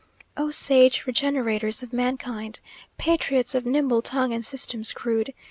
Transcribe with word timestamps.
"O 0.35 0.49
sage 0.49 1.05
regenerators 1.05 1.83
of 1.83 1.93
mankind! 1.93 2.59
Patriots 2.97 3.53
of 3.53 3.67
nimble 3.67 4.01
tongue 4.01 4.33
and 4.33 4.43
systems 4.43 4.93
crude! 4.93 5.31